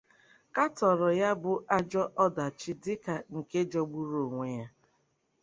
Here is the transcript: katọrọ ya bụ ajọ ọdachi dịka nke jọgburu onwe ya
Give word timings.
katọrọ 0.55 1.09
ya 1.21 1.29
bụ 1.41 1.51
ajọ 1.77 2.03
ọdachi 2.23 2.71
dịka 2.83 3.13
nke 3.35 3.59
jọgburu 3.71 4.19
onwe 4.27 4.45
ya 4.59 4.67